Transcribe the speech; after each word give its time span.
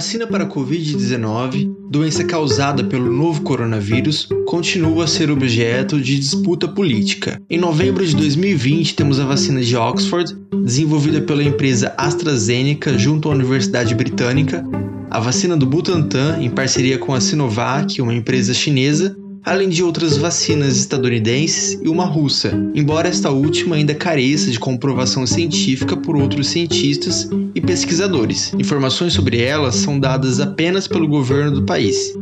vacina 0.00 0.26
para 0.26 0.44
a 0.44 0.48
Covid-19, 0.48 1.70
doença 1.90 2.24
causada 2.24 2.82
pelo 2.82 3.12
novo 3.12 3.42
coronavírus, 3.42 4.26
continua 4.46 5.04
a 5.04 5.06
ser 5.06 5.30
objeto 5.30 6.00
de 6.00 6.18
disputa 6.18 6.66
política. 6.66 7.38
Em 7.50 7.58
novembro 7.58 8.06
de 8.06 8.16
2020, 8.16 8.94
temos 8.94 9.20
a 9.20 9.26
vacina 9.26 9.60
de 9.60 9.76
Oxford, 9.76 10.34
desenvolvida 10.64 11.20
pela 11.20 11.42
empresa 11.42 11.92
AstraZeneca 11.98 12.96
junto 12.96 13.28
à 13.28 13.32
Universidade 13.32 13.94
Britânica, 13.94 14.64
a 15.10 15.18
vacina 15.18 15.56
do 15.56 15.66
Butantan, 15.66 16.38
em 16.40 16.48
parceria 16.48 16.96
com 16.96 17.12
a 17.12 17.20
Sinovac, 17.20 18.00
uma 18.00 18.14
empresa 18.14 18.54
chinesa, 18.54 19.16
além 19.44 19.68
de 19.68 19.82
outras 19.82 20.16
vacinas 20.16 20.76
estadunidenses 20.76 21.78
e 21.82 21.88
uma 21.88 22.04
russa, 22.04 22.52
embora 22.74 23.08
esta 23.08 23.30
última 23.30 23.74
ainda 23.74 23.94
careça 23.94 24.50
de 24.50 24.58
comprovação 24.58 25.26
científica 25.26 25.96
por 25.96 26.16
outros 26.16 26.48
cientistas 26.48 27.28
e 27.54 27.60
pesquisadores. 27.60 28.52
Informações 28.54 29.12
sobre 29.12 29.42
elas 29.42 29.74
são 29.74 29.98
dadas 29.98 30.38
apenas 30.38 30.86
pelo 30.86 31.08
governo 31.08 31.52
do 31.52 31.64
país. 31.64 32.14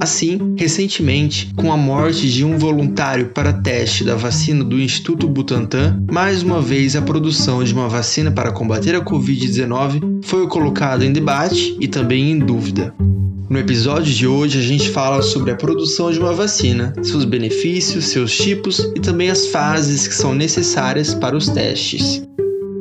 Assim, 0.00 0.54
recentemente, 0.56 1.52
com 1.56 1.72
a 1.72 1.76
morte 1.76 2.30
de 2.30 2.44
um 2.44 2.56
voluntário 2.56 3.30
para 3.30 3.52
teste 3.52 4.04
da 4.04 4.14
vacina 4.14 4.62
do 4.62 4.78
Instituto 4.78 5.28
Butantan, 5.28 6.00
mais 6.10 6.42
uma 6.42 6.62
vez 6.62 6.94
a 6.94 7.02
produção 7.02 7.64
de 7.64 7.72
uma 7.74 7.88
vacina 7.88 8.30
para 8.30 8.52
combater 8.52 8.94
a 8.94 9.04
Covid-19 9.04 10.20
foi 10.22 10.46
colocada 10.46 11.04
em 11.04 11.12
debate 11.12 11.76
e 11.80 11.88
também 11.88 12.30
em 12.30 12.38
dúvida. 12.38 12.94
No 13.50 13.58
episódio 13.58 14.12
de 14.12 14.26
hoje 14.26 14.58
a 14.58 14.62
gente 14.62 14.90
fala 14.90 15.20
sobre 15.20 15.50
a 15.50 15.56
produção 15.56 16.12
de 16.12 16.18
uma 16.20 16.32
vacina, 16.32 16.92
seus 17.02 17.24
benefícios, 17.24 18.04
seus 18.06 18.36
tipos 18.36 18.78
e 18.94 19.00
também 19.00 19.30
as 19.30 19.46
fases 19.46 20.06
que 20.06 20.14
são 20.14 20.34
necessárias 20.34 21.14
para 21.14 21.36
os 21.36 21.48
testes. 21.48 22.22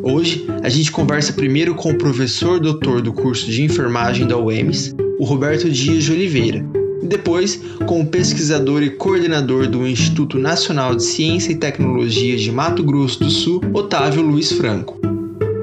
Hoje 0.04 0.46
a 0.62 0.70
gente 0.70 0.92
conversa 0.92 1.34
primeiro 1.34 1.74
com 1.74 1.92
o 1.92 1.98
professor 1.98 2.60
doutor 2.60 3.02
do 3.02 3.12
curso 3.12 3.50
de 3.50 3.64
enfermagem 3.64 4.28
da 4.28 4.38
UEMS, 4.38 4.94
o 5.18 5.26
Roberto 5.26 5.70
Dias 5.70 6.04
de 6.04 6.12
Oliveira, 6.12 6.77
depois 7.04 7.60
com 7.86 8.02
o 8.02 8.08
pesquisador 8.08 8.84
e 8.84 8.90
coordenador 8.90 9.68
do 9.68 9.88
Instituto 9.88 10.38
Nacional 10.38 10.96
de 10.96 11.04
Ciência 11.04 11.52
e 11.52 11.56
Tecnologia 11.56 12.36
de 12.38 12.52
Mato 12.52 12.84
Grosso 12.84 13.20
do 13.20 13.30
Sul, 13.30 13.62
Otávio 13.74 14.22
Luiz 14.22 14.52
Franco. 14.52 15.00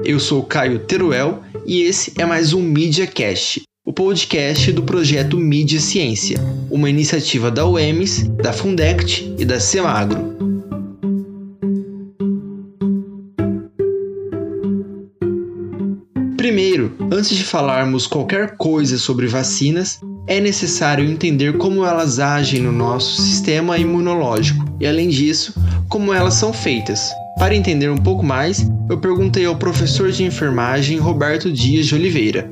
Eu 0.03 0.19
sou 0.19 0.43
Caio 0.43 0.79
Teruel 0.79 1.41
e 1.65 1.81
esse 1.81 2.13
é 2.17 2.25
mais 2.25 2.53
um 2.53 2.61
Media 2.61 3.07
Cast, 3.07 3.63
o 3.85 3.91
podcast 3.91 4.71
do 4.71 4.83
projeto 4.83 5.37
Mídia 5.37 5.79
Ciência, 5.79 6.37
uma 6.69 6.89
iniciativa 6.89 7.51
da 7.51 7.67
UEMS, 7.67 8.27
da 8.41 8.53
Fundect 8.53 9.35
e 9.37 9.45
da 9.45 9.59
Semagro. 9.59 10.35
Primeiro, 16.37 16.95
antes 17.11 17.35
de 17.35 17.43
falarmos 17.43 18.05
qualquer 18.05 18.55
coisa 18.57 18.97
sobre 18.97 19.27
vacinas, 19.27 19.99
é 20.27 20.39
necessário 20.39 21.09
entender 21.09 21.57
como 21.57 21.85
elas 21.85 22.19
agem 22.19 22.61
no 22.61 22.71
nosso 22.71 23.21
sistema 23.21 23.77
imunológico 23.77 24.65
e, 24.79 24.87
além 24.87 25.09
disso, 25.09 25.53
como 25.87 26.13
elas 26.13 26.35
são 26.35 26.51
feitas. 26.51 27.11
Para 27.37 27.55
entender 27.55 27.89
um 27.89 27.97
pouco 27.97 28.23
mais, 28.23 28.69
eu 28.89 28.97
perguntei 28.97 29.45
ao 29.45 29.55
professor 29.55 30.11
de 30.11 30.23
enfermagem 30.23 30.97
Roberto 30.97 31.51
Dias 31.51 31.85
de 31.85 31.95
Oliveira, 31.95 32.49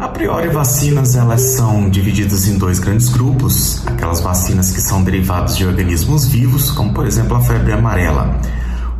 A 0.00 0.06
priori, 0.06 0.48
vacinas 0.48 1.16
elas 1.16 1.40
são 1.40 1.90
divididas 1.90 2.46
em 2.46 2.56
dois 2.56 2.78
grandes 2.78 3.08
grupos: 3.08 3.84
aquelas 3.84 4.20
vacinas 4.20 4.70
que 4.70 4.80
são 4.80 5.02
derivadas 5.02 5.56
de 5.56 5.66
organismos 5.66 6.24
vivos, 6.26 6.70
como 6.70 6.94
por 6.94 7.04
exemplo 7.04 7.36
a 7.36 7.40
febre 7.40 7.72
amarela. 7.72 8.40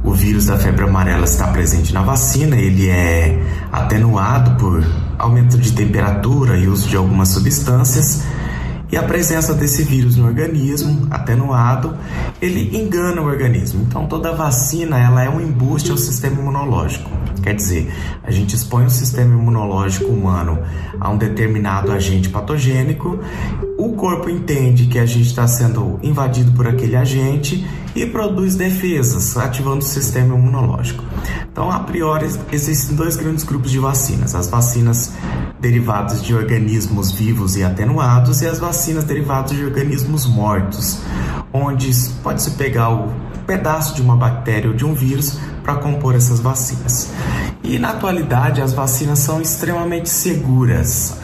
O 0.09 0.13
vírus 0.15 0.47
da 0.47 0.57
febre 0.57 0.85
amarela 0.85 1.27
está 1.27 1.49
presente 1.49 1.93
na 1.93 2.01
vacina, 2.01 2.57
ele 2.57 2.89
é 2.89 3.39
atenuado 3.71 4.53
por 4.53 4.83
aumento 5.19 5.59
de 5.59 5.71
temperatura 5.73 6.57
e 6.57 6.67
uso 6.67 6.89
de 6.89 6.97
algumas 6.97 7.29
substâncias. 7.29 8.23
E 8.91 8.97
a 8.97 9.03
presença 9.03 9.53
desse 9.53 9.83
vírus 9.83 10.17
no 10.17 10.27
organismo, 10.27 11.07
atenuado, 11.11 11.97
ele 12.41 12.77
engana 12.77 13.21
o 13.21 13.27
organismo. 13.27 13.85
Então 13.87 14.07
toda 14.07 14.33
vacina 14.33 14.99
ela 14.99 15.23
é 15.23 15.29
um 15.29 15.41
embuste 15.41 15.91
ao 15.91 15.99
sistema 15.99 16.41
imunológico. 16.41 17.11
Quer 17.43 17.55
dizer, 17.55 17.93
a 18.23 18.31
gente 18.31 18.57
expõe 18.57 18.87
o 18.87 18.91
sistema 18.91 19.35
imunológico 19.35 20.11
humano 20.11 20.59
a 20.99 21.11
um 21.11 21.17
determinado 21.17 21.93
agente 21.93 22.29
patogênico, 22.29 23.19
o 23.79 23.93
corpo 23.93 24.29
entende 24.29 24.87
que 24.87 24.99
a 24.99 25.07
gente 25.07 25.27
está 25.29 25.47
sendo 25.47 26.01
invadido 26.03 26.51
por 26.53 26.67
aquele 26.67 26.97
agente 26.97 27.65
e 27.95 28.05
produz 28.07 28.57
defesas, 28.57 29.37
ativando 29.37 29.79
o 29.79 29.83
sistema 29.83 30.35
imunológico. 30.35 31.05
Então, 31.51 31.71
a 31.71 31.81
priori, 31.81 32.29
existem 32.51 32.97
dois 32.97 33.17
grandes 33.17 33.45
grupos 33.45 33.71
de 33.71 33.79
vacinas: 33.79 34.35
as 34.35 34.49
vacinas 34.49 35.13
derivadas 35.61 36.23
de 36.23 36.35
organismos 36.35 37.11
vivos 37.11 37.57
e 37.57 37.65
atenuados 37.65 38.43
e 38.43 38.47
as 38.47 38.59
vacinas 38.59 39.05
derivadas 39.05 39.57
de 39.57 39.65
organismos 39.65 40.27
mortos, 40.27 41.01
onde 41.53 41.91
pode-se 42.23 42.53
pegar 42.53 42.91
o 42.91 43.13
pedaço 43.47 43.95
de 43.95 44.03
uma 44.03 44.17
bactéria 44.17 44.71
ou 44.71 44.77
de 44.77 44.85
um 44.85 44.95
vírus 44.95 45.39
para 45.63 45.77
compor 45.77 46.15
essas 46.15 46.41
vacinas. 46.41 47.11
E 47.63 47.79
na 47.79 47.91
atualidade 47.91 48.63
as 48.63 48.73
vacinas 48.73 49.19
são 49.19 49.41
extremamente 49.41 50.09
seguras. 50.09 51.19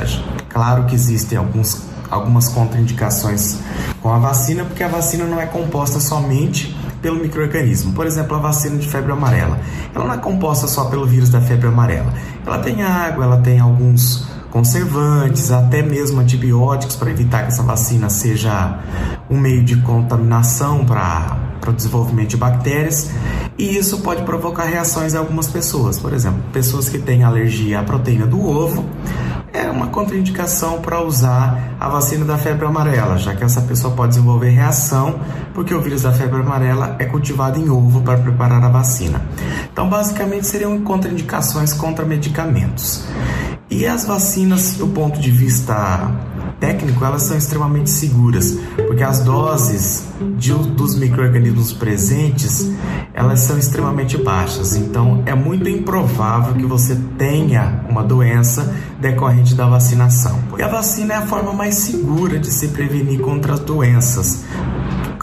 Claro 0.48 0.84
que 0.84 0.94
existem 0.94 1.38
alguns, 1.38 1.82
algumas 2.10 2.48
contraindicações 2.48 3.58
com 4.00 4.12
a 4.12 4.18
vacina, 4.18 4.64
porque 4.64 4.82
a 4.82 4.88
vacina 4.88 5.24
não 5.24 5.40
é 5.40 5.46
composta 5.46 6.00
somente 6.00 6.76
pelo 7.04 7.20
microorganismo. 7.20 7.92
Por 7.92 8.06
exemplo, 8.06 8.34
a 8.34 8.40
vacina 8.40 8.78
de 8.78 8.88
febre 8.88 9.12
amarela. 9.12 9.60
Ela 9.94 10.06
não 10.06 10.14
é 10.14 10.16
composta 10.16 10.66
só 10.66 10.86
pelo 10.86 11.06
vírus 11.06 11.28
da 11.28 11.38
febre 11.38 11.68
amarela. 11.68 12.14
Ela 12.46 12.58
tem 12.60 12.82
água, 12.82 13.26
ela 13.26 13.36
tem 13.36 13.60
alguns 13.60 14.26
conservantes, 14.50 15.52
até 15.52 15.82
mesmo 15.82 16.18
antibióticos 16.18 16.96
para 16.96 17.10
evitar 17.10 17.42
que 17.42 17.48
essa 17.48 17.62
vacina 17.62 18.08
seja 18.08 18.78
um 19.28 19.38
meio 19.38 19.62
de 19.62 19.76
contaminação 19.82 20.86
para 20.86 21.36
para 21.60 21.70
o 21.70 21.72
desenvolvimento 21.72 22.28
de 22.28 22.36
bactérias 22.36 23.10
e 23.56 23.78
isso 23.78 24.00
pode 24.00 24.22
provocar 24.24 24.64
reações 24.64 25.14
em 25.14 25.16
algumas 25.16 25.46
pessoas. 25.46 25.98
Por 25.98 26.12
exemplo, 26.12 26.42
pessoas 26.52 26.90
que 26.90 26.98
têm 26.98 27.24
alergia 27.24 27.80
à 27.80 27.82
proteína 27.82 28.26
do 28.26 28.38
ovo 28.38 28.84
é 29.54 29.70
uma 29.70 29.86
contraindicação 29.86 30.82
para 30.82 31.00
usar 31.00 31.76
a 31.78 31.88
vacina 31.88 32.24
da 32.24 32.36
febre 32.36 32.66
amarela, 32.66 33.16
já 33.16 33.36
que 33.36 33.44
essa 33.44 33.62
pessoa 33.62 33.94
pode 33.94 34.08
desenvolver 34.10 34.50
reação 34.50 35.20
porque 35.54 35.72
o 35.72 35.80
vírus 35.80 36.02
da 36.02 36.12
febre 36.12 36.40
amarela 36.40 36.96
é 36.98 37.04
cultivado 37.04 37.60
em 37.60 37.70
ovo 37.70 38.02
para 38.02 38.18
preparar 38.18 38.62
a 38.64 38.68
vacina. 38.68 39.22
Então, 39.72 39.88
basicamente, 39.88 40.48
seriam 40.48 40.80
contraindicações 40.80 41.72
contra 41.72 42.04
medicamentos. 42.04 43.04
E 43.70 43.86
as 43.86 44.04
vacinas, 44.04 44.74
do 44.74 44.88
ponto 44.88 45.20
de 45.20 45.30
vista 45.30 46.10
técnico, 46.60 47.04
elas 47.04 47.22
são 47.22 47.36
extremamente 47.36 47.90
seguras, 47.90 48.58
porque 48.86 49.02
as 49.02 49.20
doses 49.20 50.06
de, 50.36 50.52
dos 50.52 50.96
micro-organismos 50.96 51.72
presentes, 51.72 52.70
elas 53.12 53.40
são 53.40 53.58
extremamente 53.58 54.16
baixas. 54.16 54.76
Então, 54.76 55.22
é 55.26 55.34
muito 55.34 55.68
improvável 55.68 56.54
que 56.54 56.64
você 56.64 56.96
tenha 57.18 57.84
uma 57.88 58.02
doença 58.02 58.74
decorrente 59.00 59.54
da 59.54 59.66
vacinação. 59.66 60.38
E 60.58 60.62
a 60.62 60.68
vacina 60.68 61.14
é 61.14 61.16
a 61.18 61.26
forma 61.26 61.52
mais 61.52 61.74
segura 61.76 62.38
de 62.38 62.50
se 62.50 62.68
prevenir 62.68 63.20
contra 63.20 63.54
as 63.54 63.60
doenças, 63.60 64.44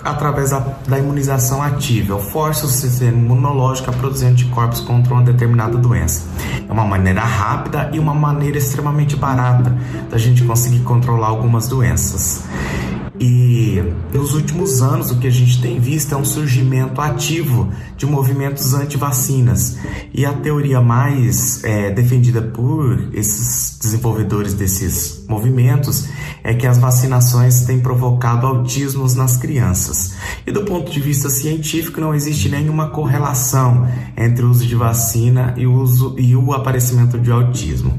através 0.03 0.51
da, 0.51 0.59
da 0.87 0.99
imunização 0.99 1.61
ativa. 1.61 2.17
Força 2.19 2.65
o 2.65 2.69
sistema 2.69 3.17
imunológico 3.17 3.89
a 3.89 3.93
produzir 3.93 4.25
anticorpos 4.25 4.81
contra 4.81 5.13
uma 5.13 5.23
determinada 5.23 5.77
doença. 5.77 6.23
É 6.67 6.71
uma 6.71 6.85
maneira 6.85 7.21
rápida 7.21 7.89
e 7.93 7.99
uma 7.99 8.13
maneira 8.13 8.57
extremamente 8.57 9.15
barata 9.15 9.75
da 10.09 10.17
gente 10.17 10.43
conseguir 10.43 10.79
controlar 10.79 11.27
algumas 11.27 11.67
doenças. 11.67 12.43
E 13.23 13.79
nos 14.11 14.33
últimos 14.33 14.81
anos 14.81 15.11
o 15.11 15.19
que 15.19 15.27
a 15.27 15.31
gente 15.31 15.61
tem 15.61 15.79
visto 15.79 16.15
é 16.15 16.17
um 16.17 16.25
surgimento 16.25 16.99
ativo 16.99 17.71
de 17.95 18.07
movimentos 18.07 18.73
anti-vacinas. 18.73 19.77
E 20.11 20.25
a 20.25 20.33
teoria 20.33 20.81
mais 20.81 21.63
é, 21.63 21.91
defendida 21.91 22.41
por 22.41 23.09
esses 23.13 23.77
desenvolvedores 23.79 24.55
desses 24.55 25.23
movimentos 25.29 26.09
é 26.43 26.55
que 26.55 26.65
as 26.65 26.79
vacinações 26.79 27.61
têm 27.61 27.79
provocado 27.79 28.47
autismos 28.47 29.13
nas 29.13 29.37
crianças. 29.37 30.15
E 30.47 30.51
do 30.51 30.63
ponto 30.63 30.91
de 30.91 30.99
vista 30.99 31.29
científico, 31.29 32.01
não 32.01 32.15
existe 32.15 32.49
nenhuma 32.49 32.89
correlação 32.89 33.87
entre 34.17 34.43
o 34.43 34.49
uso 34.49 34.65
de 34.65 34.73
vacina 34.73 35.53
e 35.57 35.67
o, 35.67 35.73
uso, 35.73 36.15
e 36.17 36.35
o 36.35 36.53
aparecimento 36.53 37.19
de 37.19 37.31
autismo. 37.31 37.93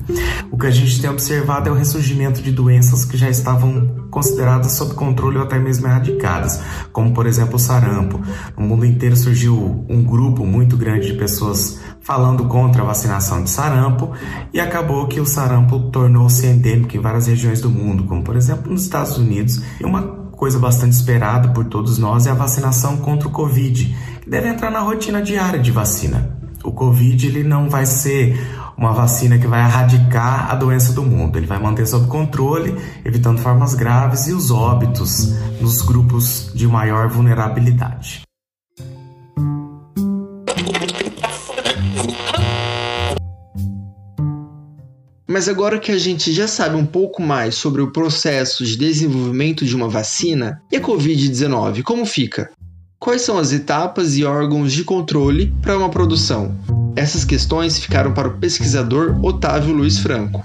O 0.50 0.58
que 0.58 0.66
a 0.66 0.70
gente 0.70 1.00
tem 1.00 1.08
observado 1.08 1.68
é 1.68 1.72
o 1.72 1.76
ressurgimento 1.76 2.42
de 2.42 2.50
doenças 2.50 3.04
que 3.04 3.16
já 3.16 3.30
estavam 3.30 4.01
consideradas 4.12 4.72
sob 4.72 4.94
controle 4.94 5.38
ou 5.38 5.42
até 5.42 5.58
mesmo 5.58 5.86
erradicadas, 5.86 6.60
como 6.92 7.14
por 7.14 7.26
exemplo 7.26 7.56
o 7.56 7.58
sarampo. 7.58 8.20
No 8.56 8.66
mundo 8.66 8.84
inteiro 8.84 9.16
surgiu 9.16 9.86
um 9.88 10.04
grupo 10.04 10.44
muito 10.44 10.76
grande 10.76 11.06
de 11.06 11.14
pessoas 11.14 11.80
falando 12.02 12.44
contra 12.44 12.82
a 12.82 12.84
vacinação 12.84 13.42
de 13.42 13.48
sarampo 13.48 14.12
e 14.52 14.60
acabou 14.60 15.08
que 15.08 15.18
o 15.18 15.24
sarampo 15.24 15.80
tornou-se 15.90 16.46
endêmico 16.46 16.94
em 16.94 17.00
várias 17.00 17.26
regiões 17.26 17.62
do 17.62 17.70
mundo, 17.70 18.04
como 18.04 18.22
por 18.22 18.36
exemplo 18.36 18.70
nos 18.70 18.82
Estados 18.82 19.16
Unidos. 19.16 19.62
E 19.80 19.84
uma 19.84 20.02
coisa 20.02 20.58
bastante 20.58 20.92
esperada 20.92 21.48
por 21.48 21.64
todos 21.64 21.96
nós 21.96 22.26
é 22.26 22.30
a 22.30 22.34
vacinação 22.34 22.98
contra 22.98 23.26
o 23.26 23.30
Covid, 23.30 23.96
que 24.20 24.28
deve 24.28 24.46
entrar 24.46 24.70
na 24.70 24.80
rotina 24.80 25.22
diária 25.22 25.58
de 25.58 25.70
vacina. 25.70 26.36
O 26.62 26.70
Covid 26.70 27.26
ele 27.26 27.42
não 27.42 27.70
vai 27.70 27.86
ser 27.86 28.38
uma 28.82 28.92
vacina 28.92 29.38
que 29.38 29.46
vai 29.46 29.60
erradicar 29.60 30.50
a 30.50 30.56
doença 30.56 30.92
do 30.92 31.04
mundo. 31.04 31.38
Ele 31.38 31.46
vai 31.46 31.58
manter 31.60 31.86
sob 31.86 32.08
controle, 32.08 32.76
evitando 33.04 33.40
formas 33.40 33.74
graves 33.74 34.26
e 34.26 34.32
os 34.32 34.50
óbitos 34.50 35.34
nos 35.60 35.82
grupos 35.82 36.50
de 36.52 36.66
maior 36.66 37.08
vulnerabilidade. 37.08 38.22
Mas 45.28 45.48
agora 45.48 45.78
que 45.78 45.92
a 45.92 45.98
gente 45.98 46.32
já 46.32 46.48
sabe 46.48 46.74
um 46.74 46.84
pouco 46.84 47.22
mais 47.22 47.54
sobre 47.54 47.80
o 47.82 47.92
processo 47.92 48.64
de 48.64 48.76
desenvolvimento 48.76 49.64
de 49.64 49.76
uma 49.76 49.88
vacina, 49.88 50.60
e 50.72 50.76
a 50.76 50.80
Covid-19, 50.80 51.84
como 51.84 52.04
fica? 52.04 52.50
Quais 52.98 53.22
são 53.22 53.38
as 53.38 53.52
etapas 53.52 54.16
e 54.16 54.24
órgãos 54.24 54.72
de 54.72 54.82
controle 54.82 55.54
para 55.62 55.78
uma 55.78 55.88
produção? 55.88 56.81
Essas 56.94 57.24
questões 57.24 57.78
ficaram 57.78 58.12
para 58.12 58.28
o 58.28 58.38
pesquisador 58.38 59.18
Otávio 59.24 59.74
Luiz 59.74 59.98
Franco. 59.98 60.44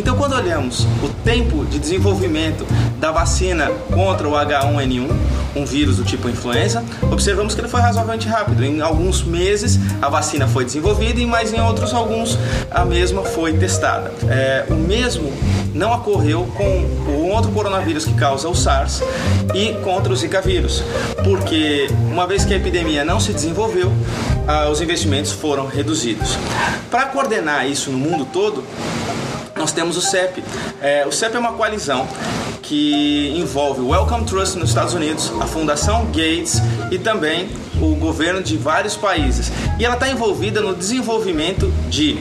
Então, 0.00 0.16
quando 0.16 0.34
olhamos 0.34 0.86
o 1.02 1.10
tempo 1.22 1.62
de 1.66 1.78
desenvolvimento 1.78 2.66
da 2.98 3.12
vacina 3.12 3.70
contra 3.92 4.26
o 4.26 4.32
H1N1, 4.32 5.10
um 5.54 5.66
vírus 5.66 5.98
do 5.98 6.04
tipo 6.04 6.26
influenza, 6.26 6.82
observamos 7.12 7.54
que 7.54 7.60
ele 7.60 7.68
foi 7.68 7.82
razoavelmente 7.82 8.26
rápido. 8.26 8.64
Em 8.64 8.80
alguns 8.80 9.22
meses 9.22 9.78
a 10.00 10.08
vacina 10.08 10.48
foi 10.48 10.64
desenvolvida 10.64 11.20
mais 11.26 11.52
em 11.52 11.60
outros 11.60 11.92
alguns 11.92 12.38
a 12.70 12.82
mesma 12.82 13.24
foi 13.24 13.52
testada. 13.52 14.10
É, 14.26 14.64
o 14.70 14.74
mesmo 14.74 15.30
não 15.74 15.92
ocorreu 15.92 16.48
com 16.56 17.10
o 17.10 17.28
outro 17.28 17.52
coronavírus 17.52 18.06
que 18.06 18.14
causa 18.14 18.48
o 18.48 18.54
SARS 18.54 19.02
e 19.54 19.74
contra 19.84 20.14
o 20.14 20.16
Zika 20.16 20.40
vírus, 20.40 20.82
porque 21.22 21.88
uma 22.10 22.26
vez 22.26 22.46
que 22.46 22.54
a 22.54 22.56
epidemia 22.56 23.04
não 23.04 23.20
se 23.20 23.34
desenvolveu, 23.34 23.92
ah, 24.50 24.68
os 24.68 24.80
investimentos 24.80 25.30
foram 25.30 25.66
reduzidos. 25.68 26.36
Para 26.90 27.06
coordenar 27.06 27.68
isso 27.68 27.88
no 27.92 27.98
mundo 27.98 28.26
todo, 28.32 28.64
nós 29.54 29.70
temos 29.70 29.96
o 29.96 30.00
CEP. 30.00 30.42
É, 30.82 31.06
o 31.06 31.12
CEP 31.12 31.36
é 31.36 31.38
uma 31.38 31.52
coalizão 31.52 32.04
que 32.60 33.32
envolve 33.36 33.80
o 33.80 33.90
Wellcome 33.90 34.24
Trust 34.24 34.58
nos 34.58 34.70
Estados 34.70 34.92
Unidos, 34.92 35.30
a 35.40 35.46
Fundação 35.46 36.06
Gates 36.06 36.60
e 36.90 36.98
também 36.98 37.48
o 37.80 37.94
governo 37.94 38.42
de 38.42 38.56
vários 38.56 38.96
países. 38.96 39.52
E 39.78 39.84
ela 39.84 39.94
está 39.94 40.08
envolvida 40.08 40.60
no 40.60 40.74
desenvolvimento 40.74 41.72
de 41.88 42.20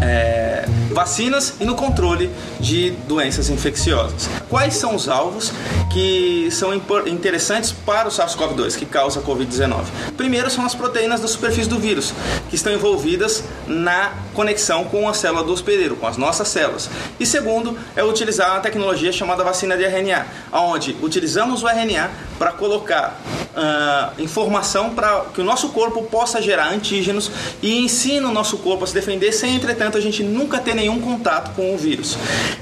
é, 0.00 0.64
vacinas 0.92 1.56
e 1.60 1.64
no 1.66 1.74
controle 1.74 2.30
de 2.58 2.92
doenças 3.06 3.50
infecciosas. 3.50 4.30
Quais 4.48 4.74
são 4.74 4.94
os 4.94 5.10
alvos 5.10 5.52
que 5.90 6.48
são 6.50 6.74
interessantes 7.06 7.72
para 7.72 8.08
o 8.08 8.10
SARS-CoV-2, 8.10 8.76
que 8.76 8.86
causa 8.86 9.20
a 9.20 9.22
Covid-19? 9.22 9.84
Primeiro 10.16 10.50
são 10.50 10.64
as 10.64 10.74
proteínas 10.74 11.20
da 11.20 11.28
superfície 11.28 11.68
do 11.68 11.78
vírus, 11.78 12.12
que 12.48 12.56
estão 12.56 12.72
envolvidas 12.72 13.44
na 13.66 14.12
conexão 14.34 14.84
com 14.84 15.08
a 15.08 15.14
célula 15.14 15.42
do 15.42 15.52
hospedeiro, 15.52 15.96
com 15.96 16.06
as 16.06 16.16
nossas 16.16 16.48
células. 16.48 16.90
E 17.18 17.26
segundo, 17.26 17.78
é 17.94 18.04
utilizar 18.04 18.56
a 18.56 18.60
tecnologia 18.60 19.12
chamada 19.12 19.42
vacina 19.42 19.76
de 19.76 19.84
RNA, 19.84 20.26
onde 20.52 20.96
utilizamos 21.02 21.62
o 21.62 21.68
RNA 21.68 22.10
para 22.38 22.52
colocar 22.52 23.20
uh, 23.56 24.22
informação 24.22 24.90
para 24.90 25.26
que 25.34 25.40
o 25.40 25.44
nosso 25.44 25.70
corpo 25.70 26.02
possa 26.04 26.40
gerar 26.40 26.70
antígenos 26.72 27.30
e 27.62 27.78
ensina 27.78 28.28
o 28.28 28.32
nosso 28.32 28.58
corpo 28.58 28.84
a 28.84 28.86
se 28.86 28.94
defender, 28.94 29.32
sem 29.32 29.56
entretanto 29.56 29.96
a 29.96 30.00
gente 30.00 30.22
nunca 30.22 30.58
ter 30.58 30.74
nenhum 30.74 31.00
contato 31.00 31.54
com 31.54 31.74
o 31.74 31.78
vírus. 31.78 32.16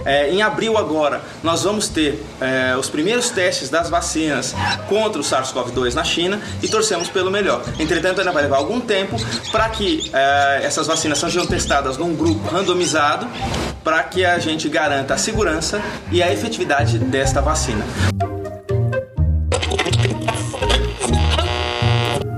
É, 0.05 0.31
em 0.31 0.43
abril 0.43 0.79
agora, 0.79 1.23
nós 1.43 1.65
vamos 1.65 1.89
ter 1.89 2.23
é, 2.41 2.77
os 2.77 2.89
primeiros 2.89 3.31
testes 3.31 3.69
das 3.69 3.91
vacinas 3.91 4.55
contra 4.89 5.21
o 5.21 5.25
SARS-CoV-2 5.25 5.95
na 5.95 6.05
China 6.05 6.41
e 6.63 6.69
torcemos 6.69 7.09
pelo 7.09 7.31
melhor. 7.31 7.63
Entretanto, 7.79 8.21
ainda 8.21 8.33
vai 8.33 8.43
levar 8.43 8.57
algum 8.57 8.81
tempo 8.81 9.17
para 9.51 9.69
que 9.69 10.11
é, 10.13 10.61
essas 10.63 10.87
vacinas 10.87 11.19
sejam 11.19 11.47
testadas 11.47 11.97
num 11.97 12.15
grupo 12.15 12.49
randomizado 12.49 13.27
para 13.83 14.03
que 14.03 14.25
a 14.25 14.39
gente 14.39 14.69
garanta 14.69 15.15
a 15.15 15.19
segurança 15.19 15.83
e 16.11 16.23
a 16.23 16.33
efetividade 16.33 16.99
desta 16.99 17.41
vacina. 17.41 17.85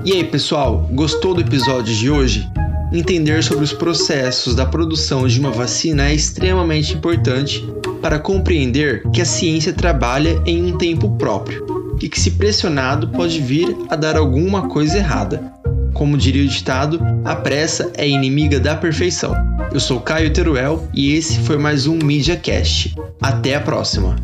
E 0.07 0.13
aí, 0.13 0.23
pessoal, 0.23 0.87
gostou 0.93 1.33
do 1.33 1.41
episódio 1.41 1.93
de 1.93 2.09
hoje? 2.09 2.49
Entender 2.93 3.43
sobre 3.43 3.65
os 3.65 3.73
processos 3.73 4.55
da 4.55 4.65
produção 4.65 5.27
de 5.27 5.37
uma 5.37 5.51
vacina 5.51 6.07
é 6.07 6.13
extremamente 6.13 6.93
importante 6.93 7.67
para 8.01 8.17
compreender 8.17 9.03
que 9.11 9.21
a 9.21 9.25
ciência 9.25 9.73
trabalha 9.73 10.41
em 10.45 10.63
um 10.63 10.77
tempo 10.77 11.17
próprio 11.17 11.97
e 12.01 12.07
que, 12.07 12.21
se 12.21 12.31
pressionado, 12.31 13.09
pode 13.09 13.41
vir 13.41 13.75
a 13.89 13.97
dar 13.97 14.15
alguma 14.15 14.69
coisa 14.69 14.97
errada. 14.97 15.51
Como 15.93 16.17
diria 16.17 16.45
o 16.45 16.47
ditado, 16.47 17.01
a 17.25 17.35
pressa 17.35 17.91
é 17.97 18.07
inimiga 18.07 18.61
da 18.61 18.77
perfeição. 18.77 19.35
Eu 19.73 19.79
sou 19.81 19.99
Caio 19.99 20.31
Teruel 20.31 20.87
e 20.93 21.15
esse 21.15 21.37
foi 21.39 21.57
mais 21.57 21.85
um 21.85 21.99
MediaCast. 22.01 22.95
Até 23.21 23.55
a 23.55 23.59
próxima! 23.59 24.15